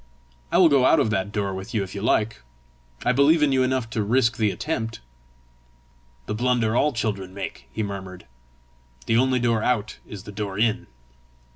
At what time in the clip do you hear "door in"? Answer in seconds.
10.31-10.87